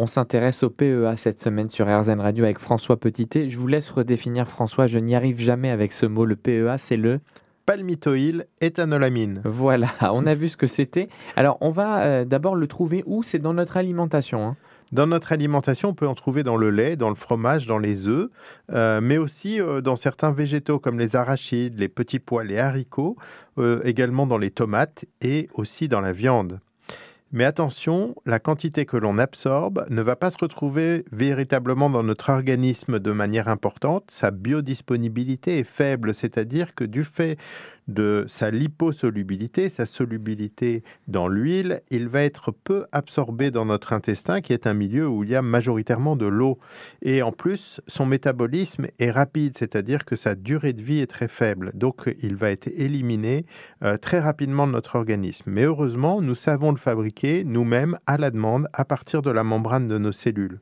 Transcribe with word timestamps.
On 0.00 0.06
s'intéresse 0.06 0.62
au 0.62 0.70
PEA 0.70 1.16
cette 1.16 1.40
semaine 1.40 1.68
sur 1.70 1.86
RZN 1.86 2.20
Radio 2.20 2.44
avec 2.44 2.60
François 2.60 2.98
Petitet. 2.98 3.48
Je 3.50 3.58
vous 3.58 3.66
laisse 3.66 3.90
redéfinir 3.90 4.46
François, 4.46 4.86
je 4.86 5.00
n'y 5.00 5.16
arrive 5.16 5.40
jamais 5.40 5.70
avec 5.70 5.90
ce 5.90 6.06
mot. 6.06 6.24
Le 6.24 6.36
PEA, 6.36 6.78
c'est 6.78 6.96
le 6.96 7.18
palmitoyl 7.66 8.46
éthanolamine. 8.60 9.42
Voilà, 9.44 9.88
on 10.12 10.24
a 10.24 10.36
vu 10.36 10.50
ce 10.50 10.56
que 10.56 10.68
c'était. 10.68 11.08
Alors, 11.34 11.58
on 11.62 11.70
va 11.70 12.02
euh, 12.02 12.24
d'abord 12.24 12.54
le 12.54 12.68
trouver 12.68 13.02
où? 13.06 13.24
C'est 13.24 13.40
dans 13.40 13.54
notre 13.54 13.76
alimentation. 13.76 14.46
Hein. 14.46 14.56
Dans 14.92 15.08
notre 15.08 15.32
alimentation, 15.32 15.88
on 15.88 15.94
peut 15.94 16.06
en 16.06 16.14
trouver 16.14 16.44
dans 16.44 16.56
le 16.56 16.70
lait, 16.70 16.94
dans 16.94 17.08
le 17.08 17.16
fromage, 17.16 17.66
dans 17.66 17.78
les 17.78 18.06
œufs, 18.06 18.30
euh, 18.72 19.00
mais 19.02 19.18
aussi 19.18 19.60
euh, 19.60 19.80
dans 19.80 19.96
certains 19.96 20.30
végétaux 20.30 20.78
comme 20.78 21.00
les 21.00 21.16
arachides, 21.16 21.76
les 21.76 21.88
petits 21.88 22.20
pois, 22.20 22.44
les 22.44 22.58
haricots, 22.58 23.16
également 23.82 24.28
dans 24.28 24.38
les 24.38 24.52
tomates 24.52 25.06
et 25.20 25.48
aussi 25.54 25.88
dans 25.88 26.00
la 26.00 26.12
viande. 26.12 26.60
Mais 27.30 27.44
attention, 27.44 28.14
la 28.24 28.38
quantité 28.38 28.86
que 28.86 28.96
l'on 28.96 29.18
absorbe 29.18 29.84
ne 29.90 30.00
va 30.00 30.16
pas 30.16 30.30
se 30.30 30.38
retrouver 30.38 31.04
véritablement 31.12 31.90
dans 31.90 32.02
notre 32.02 32.30
organisme 32.30 32.98
de 32.98 33.12
manière 33.12 33.48
importante. 33.48 34.04
Sa 34.10 34.30
biodisponibilité 34.30 35.58
est 35.58 35.64
faible, 35.64 36.14
c'est-à-dire 36.14 36.74
que 36.74 36.84
du 36.84 37.04
fait 37.04 37.36
de 37.88 38.26
sa 38.28 38.50
liposolubilité, 38.50 39.68
sa 39.68 39.86
solubilité 39.86 40.82
dans 41.08 41.26
l'huile, 41.26 41.82
il 41.90 42.08
va 42.08 42.22
être 42.22 42.52
peu 42.52 42.86
absorbé 42.92 43.50
dans 43.50 43.64
notre 43.64 43.92
intestin, 43.92 44.40
qui 44.40 44.52
est 44.52 44.66
un 44.66 44.74
milieu 44.74 45.08
où 45.08 45.24
il 45.24 45.30
y 45.30 45.34
a 45.34 45.42
majoritairement 45.42 46.14
de 46.14 46.26
l'eau. 46.26 46.58
Et 47.02 47.22
en 47.22 47.32
plus, 47.32 47.80
son 47.86 48.06
métabolisme 48.06 48.86
est 48.98 49.10
rapide, 49.10 49.56
c'est-à-dire 49.56 50.04
que 50.04 50.16
sa 50.16 50.34
durée 50.34 50.74
de 50.74 50.82
vie 50.82 51.00
est 51.00 51.06
très 51.06 51.28
faible. 51.28 51.70
Donc, 51.74 52.14
il 52.22 52.36
va 52.36 52.50
être 52.50 52.68
éliminé 52.68 53.46
euh, 53.82 53.96
très 53.96 54.20
rapidement 54.20 54.66
de 54.66 54.72
notre 54.72 54.96
organisme. 54.96 55.50
Mais 55.50 55.64
heureusement, 55.64 56.20
nous 56.20 56.34
savons 56.34 56.70
le 56.70 56.78
fabriquer 56.78 57.44
nous-mêmes 57.44 57.98
à 58.06 58.18
la 58.18 58.30
demande 58.30 58.68
à 58.72 58.84
partir 58.84 59.22
de 59.22 59.30
la 59.30 59.44
membrane 59.44 59.88
de 59.88 59.98
nos 59.98 60.12
cellules. 60.12 60.60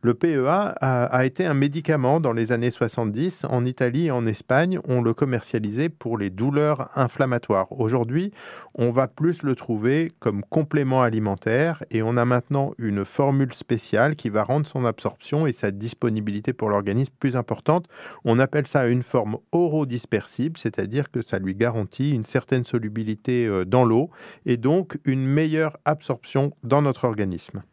Le 0.00 0.14
PEA 0.14 0.76
a, 0.80 1.26
été 1.26 1.44
un 1.44 1.54
médicament 1.54 2.20
dans 2.20 2.32
les 2.32 2.52
années 2.52 2.70
70. 2.70 3.46
En 3.50 3.64
Italie 3.64 4.06
et 4.06 4.10
en 4.12 4.26
Espagne, 4.26 4.78
on 4.86 5.02
le 5.02 5.12
commercialisait 5.12 5.88
pour 5.88 6.16
les 6.16 6.30
douleurs 6.30 6.88
inflammatoires. 6.94 7.66
Aujourd'hui, 7.72 8.32
on 8.74 8.92
va 8.92 9.08
plus 9.08 9.42
le 9.42 9.56
trouver 9.56 10.12
comme 10.20 10.44
complément 10.44 11.02
alimentaire 11.02 11.82
et 11.90 12.02
on 12.02 12.16
a 12.16 12.24
maintenant 12.24 12.74
une 12.78 13.04
formule 13.04 13.52
spéciale 13.52 14.14
qui 14.14 14.28
va 14.28 14.44
rendre 14.44 14.68
son 14.68 14.84
absorption 14.84 15.48
et 15.48 15.52
sa 15.52 15.72
disponibilité 15.72 16.52
pour 16.52 16.70
l'organisme 16.70 17.12
plus 17.18 17.34
importante. 17.34 17.88
On 18.24 18.38
appelle 18.38 18.68
ça 18.68 18.86
une 18.86 19.02
forme 19.02 19.38
orodispersible, 19.50 20.58
c'est-à-dire 20.58 21.10
que 21.10 21.22
ça 21.22 21.40
lui 21.40 21.56
garantit 21.56 22.12
une 22.12 22.24
certaine 22.24 22.64
solubilité 22.64 23.46
euh, 23.46 23.64
dans 23.64 23.84
l'eau 23.84 24.10
et 24.46 24.58
donc 24.58 24.96
une 25.04 25.26
meilleure 25.26 25.76
absorption 25.84 26.52
dans 26.62 26.82
notre 26.82 27.02
organisme. 27.02 27.64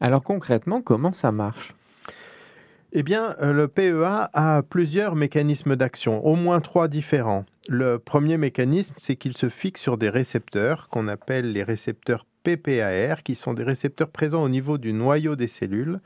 Alors 0.00 0.22
concrètement, 0.22 0.82
comment 0.82 1.12
ça 1.12 1.32
marche? 1.32 1.74
Eh 2.92 3.02
bien, 3.02 3.34
euh, 3.42 3.52
le 3.52 3.68
PEA 3.68 4.30
a 4.32 4.62
plusieurs 4.62 5.16
mécanismes 5.16 5.76
d'action, 5.76 6.24
au 6.24 6.34
moins 6.34 6.60
trois 6.60 6.88
différents. 6.88 7.44
Le 7.68 7.98
premier 7.98 8.38
mécanisme, 8.38 8.94
c'est 8.96 9.16
qu'il 9.16 9.36
se 9.36 9.48
fixe 9.48 9.80
sur 9.80 9.98
des 9.98 10.08
récepteurs 10.08 10.88
qu'on 10.88 11.08
appelle 11.08 11.52
les 11.52 11.62
récepteurs 11.62 12.24
PPAR, 12.44 13.24
qui 13.24 13.34
sont 13.34 13.54
des 13.54 13.64
récepteurs 13.64 14.08
présents 14.08 14.44
au 14.44 14.48
niveau 14.48 14.78
du 14.78 14.92
noyau 14.92 15.34
des 15.34 15.48
cellules. 15.48 16.00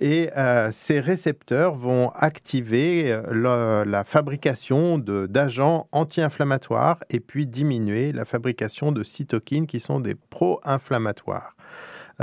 Et 0.00 0.30
euh, 0.36 0.70
ces 0.72 1.00
récepteurs 1.00 1.74
vont 1.74 2.10
activer 2.14 3.12
euh, 3.12 3.84
la 3.84 4.04
fabrication 4.04 4.96
d'agents 4.98 5.88
anti-inflammatoires 5.90 7.00
et 7.10 7.18
puis 7.20 7.46
diminuer 7.46 8.12
la 8.12 8.24
fabrication 8.24 8.92
de 8.92 9.02
cytokines 9.02 9.66
qui 9.66 9.80
sont 9.80 9.98
des 9.98 10.14
pro-inflammatoires. 10.14 11.56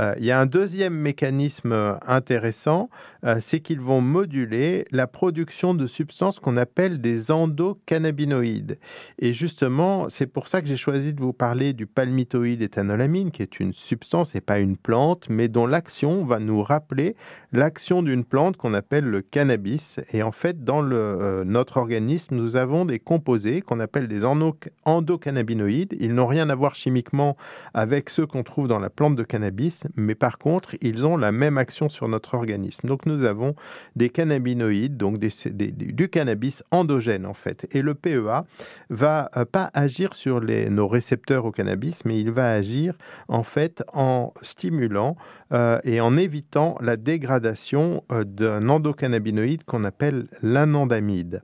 Euh, 0.00 0.14
il 0.18 0.24
y 0.24 0.30
a 0.30 0.40
un 0.40 0.46
deuxième 0.46 0.94
mécanisme 0.94 1.72
euh, 1.72 1.94
intéressant, 2.06 2.88
euh, 3.24 3.36
c'est 3.40 3.60
qu'ils 3.60 3.80
vont 3.80 4.00
moduler 4.00 4.86
la 4.92 5.06
production 5.06 5.74
de 5.74 5.86
substances 5.86 6.40
qu'on 6.40 6.56
appelle 6.56 7.00
des 7.00 7.30
endocannabinoïdes. 7.30 8.78
Et 9.18 9.32
justement, 9.32 10.08
c'est 10.08 10.26
pour 10.26 10.48
ça 10.48 10.62
que 10.62 10.68
j'ai 10.68 10.76
choisi 10.76 11.12
de 11.12 11.20
vous 11.20 11.34
parler 11.34 11.72
du 11.74 11.86
palmitoïde 11.86 12.62
éthanolamine, 12.62 13.30
qui 13.30 13.42
est 13.42 13.60
une 13.60 13.74
substance 13.74 14.34
et 14.34 14.40
pas 14.40 14.58
une 14.58 14.76
plante, 14.76 15.26
mais 15.28 15.48
dont 15.48 15.66
l'action 15.66 16.24
va 16.24 16.38
nous 16.38 16.62
rappeler 16.62 17.14
l'action 17.52 18.02
d'une 18.02 18.24
plante 18.24 18.56
qu'on 18.56 18.74
appelle 18.74 19.04
le 19.04 19.20
cannabis. 19.20 20.00
Et 20.12 20.22
en 20.22 20.32
fait, 20.32 20.64
dans 20.64 20.82
notre 20.82 21.76
organisme, 21.76 22.36
nous 22.36 22.56
avons 22.56 22.84
des 22.84 22.98
composés 22.98 23.60
qu'on 23.60 23.80
appelle 23.80 24.08
des 24.08 24.24
endocannabinoïdes. 24.24 25.96
Ils 25.98 26.14
n'ont 26.14 26.26
rien 26.26 26.48
à 26.48 26.54
voir 26.54 26.74
chimiquement 26.74 27.36
avec 27.74 28.08
ceux 28.08 28.26
qu'on 28.26 28.42
trouve 28.42 28.68
dans 28.68 28.78
la 28.78 28.90
plante 28.90 29.16
de 29.16 29.24
cannabis, 29.24 29.84
mais 29.96 30.14
par 30.14 30.38
contre, 30.38 30.76
ils 30.80 31.06
ont 31.06 31.16
la 31.16 31.32
même 31.32 31.58
action 31.58 31.88
sur 31.88 32.08
notre 32.08 32.34
organisme. 32.34 32.86
Donc 32.86 33.06
nous 33.06 33.24
avons 33.24 33.54
des 33.96 34.10
cannabinoïdes, 34.10 34.96
donc 34.96 35.18
du 35.18 36.08
cannabis 36.08 36.62
endogène 36.70 37.26
en 37.26 37.34
fait. 37.34 37.68
Et 37.72 37.82
le 37.82 37.94
PEA 37.94 38.44
va 38.88 39.30
euh, 39.36 39.44
pas 39.44 39.70
agir 39.74 40.14
sur 40.14 40.40
nos 40.40 40.88
récepteurs 40.88 41.44
au 41.44 41.52
cannabis, 41.52 42.04
mais 42.04 42.20
il 42.20 42.30
va 42.30 42.52
agir 42.52 42.94
en 43.28 43.42
fait 43.42 43.82
en 43.92 44.32
stimulant 44.42 45.16
euh, 45.52 45.78
et 45.84 46.00
en 46.00 46.16
évitant 46.16 46.76
la 46.80 46.96
dégradation 46.96 48.04
euh, 48.12 48.24
d'un 48.24 48.68
endocannabinoïde 48.68 49.64
qu'on 49.64 49.84
appelle 49.84 50.26
l'anandamide. 50.42 51.42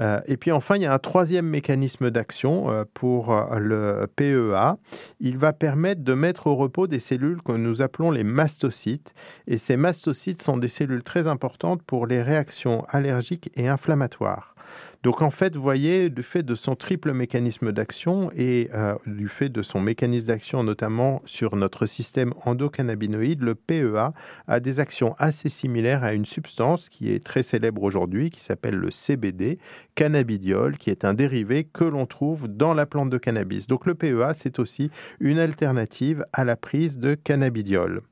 Euh, 0.00 0.20
et 0.26 0.36
puis 0.36 0.52
enfin, 0.52 0.76
il 0.76 0.82
y 0.82 0.86
a 0.86 0.92
un 0.92 0.98
troisième 0.98 1.46
mécanisme 1.46 2.10
d'action 2.10 2.70
euh, 2.70 2.84
pour 2.92 3.32
euh, 3.32 3.58
le 3.58 4.06
PEA. 4.16 4.76
Il 5.20 5.38
va 5.38 5.52
permettre 5.52 6.02
de 6.02 6.14
mettre 6.14 6.46
au 6.48 6.56
repos 6.56 6.86
des 6.86 7.00
cellules 7.00 7.42
que 7.42 7.52
nous 7.52 7.82
appelons 7.82 8.10
les 8.10 8.24
mastocytes. 8.24 9.14
Et 9.46 9.58
ces 9.58 9.76
mastocytes 9.76 10.42
sont 10.42 10.56
des 10.56 10.68
cellules 10.68 11.02
très 11.02 11.26
importantes 11.26 11.82
pour 11.82 12.06
les 12.06 12.22
réactions 12.22 12.84
allergiques 12.88 13.50
et 13.54 13.68
inflammatoires. 13.68 14.55
Donc 15.02 15.22
en 15.22 15.30
fait, 15.30 15.54
vous 15.54 15.62
voyez, 15.62 16.10
du 16.10 16.22
fait 16.22 16.42
de 16.42 16.54
son 16.54 16.74
triple 16.74 17.12
mécanisme 17.12 17.72
d'action 17.72 18.30
et 18.34 18.70
euh, 18.74 18.94
du 19.06 19.28
fait 19.28 19.48
de 19.48 19.62
son 19.62 19.80
mécanisme 19.80 20.26
d'action 20.26 20.64
notamment 20.64 21.22
sur 21.24 21.56
notre 21.56 21.86
système 21.86 22.34
endocannabinoïde, 22.44 23.42
le 23.42 23.54
PEA 23.54 24.12
a 24.48 24.60
des 24.60 24.80
actions 24.80 25.14
assez 25.18 25.48
similaires 25.48 26.02
à 26.02 26.12
une 26.12 26.26
substance 26.26 26.88
qui 26.88 27.10
est 27.10 27.22
très 27.22 27.42
célèbre 27.42 27.82
aujourd'hui, 27.82 28.30
qui 28.30 28.40
s'appelle 28.40 28.74
le 28.74 28.90
CBD, 28.90 29.58
cannabidiol, 29.94 30.76
qui 30.76 30.90
est 30.90 31.04
un 31.04 31.14
dérivé 31.14 31.64
que 31.64 31.84
l'on 31.84 32.06
trouve 32.06 32.48
dans 32.48 32.74
la 32.74 32.86
plante 32.86 33.10
de 33.10 33.18
cannabis. 33.18 33.66
Donc 33.66 33.86
le 33.86 33.94
PEA, 33.94 34.34
c'est 34.34 34.58
aussi 34.58 34.90
une 35.20 35.38
alternative 35.38 36.24
à 36.32 36.44
la 36.44 36.56
prise 36.56 36.98
de 36.98 37.14
cannabidiol. 37.14 38.02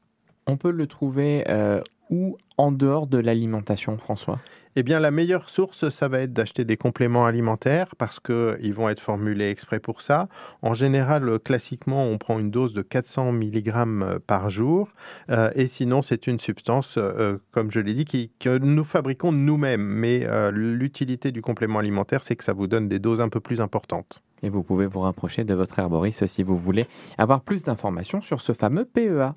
On 0.47 0.57
peut 0.57 0.71
le 0.71 0.87
trouver 0.87 1.45
euh, 1.49 1.81
où? 2.11 2.37
En 2.57 2.71
dehors 2.71 3.09
de 3.09 3.19
l'alimentation, 3.19 3.99
François? 3.99 4.39
Eh 4.77 4.83
bien, 4.83 4.99
la 4.99 5.12
meilleure 5.12 5.51
source, 5.51 5.89
ça 5.89 6.09
va 6.09 6.21
être 6.21 6.33
d'acheter 6.33 6.65
des 6.65 6.77
compléments 6.77 7.27
alimentaires 7.27 7.95
parce 7.97 8.19
qu'ils 8.19 8.75
vont 8.75 8.89
être 8.89 9.01
formulés 9.01 9.49
exprès 9.49 9.79
pour 9.79 10.03
ça. 10.03 10.29
En 10.62 10.75
général, 10.75 11.39
classiquement, 11.39 12.05
on 12.05 12.19
prend 12.19 12.41
une 12.41 12.51
dose 12.51 12.75
de 12.75 12.83
400 12.83 13.33
mg 13.33 13.73
euh, 13.77 14.19
par 14.27 14.51
jour. 14.51 14.89
Euh, 15.31 15.51
et 15.55 15.69
sinon, 15.69 16.03
c'est 16.03 16.27
une 16.27 16.41
substance, 16.41 16.97
euh, 16.99 17.39
comme 17.53 17.71
je 17.71 17.79
l'ai 17.79 17.95
dit, 17.95 18.05
que 18.41 18.59
nous 18.59 18.85
fabriquons 18.85 19.31
nous-mêmes. 19.31 19.85
Mais 19.85 20.27
l'utilité 20.51 21.31
du 21.31 21.41
complément 21.41 21.79
alimentaire, 21.79 22.23
c'est 22.23 22.35
que 22.35 22.45
ça 22.45 22.53
vous 22.53 22.67
donne 22.67 22.89
des 22.89 22.99
doses 22.99 23.21
un 23.21 23.29
peu 23.29 23.41
plus 23.41 23.61
importantes. 23.61 24.23
Et 24.43 24.51
vous 24.51 24.62
pouvez 24.62 24.87
vous 24.87 25.01
rapprocher 25.01 25.45
de 25.45 25.55
votre 25.55 25.79
herboriste 25.79 26.27
si 26.27 26.43
vous 26.43 26.56
voulez 26.56 26.87
avoir 27.17 27.41
plus 27.41 27.62
d'informations 27.62 28.21
sur 28.21 28.41
ce 28.41 28.53
fameux 28.53 28.85
PEA. 28.85 29.33